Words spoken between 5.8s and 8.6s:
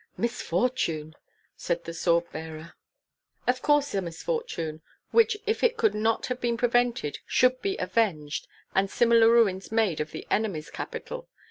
not have been prevented should be avenged